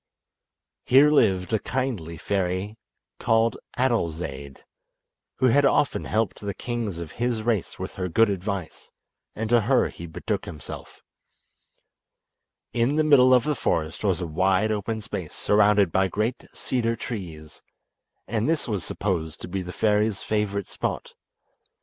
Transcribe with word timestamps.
Here 0.83 1.11
lived 1.11 1.53
a 1.53 1.59
kindly 1.59 2.17
fairy 2.17 2.75
called 3.19 3.59
Adolzaide, 3.77 4.65
who 5.35 5.45
had 5.49 5.63
often 5.63 6.05
helped 6.05 6.41
the 6.41 6.55
kings 6.55 6.97
of 6.97 7.11
his 7.11 7.43
race 7.43 7.77
with 7.77 7.93
her 7.93 8.09
good 8.09 8.27
advice, 8.27 8.91
and 9.35 9.47
to 9.51 9.61
her 9.61 9.89
he 9.89 10.07
betook 10.07 10.45
himself. 10.45 11.03
In 12.73 12.95
the 12.95 13.03
middle 13.03 13.31
of 13.31 13.43
the 13.43 13.53
forest 13.53 14.03
was 14.03 14.19
a 14.21 14.25
wide 14.25 14.71
open 14.71 15.01
space 15.01 15.35
surrounded 15.35 15.91
by 15.91 16.07
great 16.07 16.47
cedar 16.51 16.95
trees, 16.95 17.61
and 18.27 18.49
this 18.49 18.67
was 18.67 18.83
supposed 18.83 19.39
to 19.41 19.47
be 19.47 19.61
the 19.61 19.71
fairy's 19.71 20.23
favourite 20.23 20.65
spot. 20.65 21.13